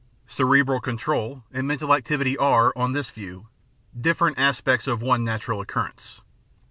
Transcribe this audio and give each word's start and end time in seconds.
Cerebral 0.25 0.79
control 0.79 1.43
and 1.51 1.67
mental 1.67 1.93
activity 1.93 2.35
are, 2.35 2.73
on 2.75 2.93
this 2.93 3.11
view, 3.11 3.49
differ 3.95 4.25
ent 4.29 4.39
aspects 4.39 4.87
of 4.87 4.99
one 5.03 5.23
natural 5.23 5.61
occurrence. 5.61 6.21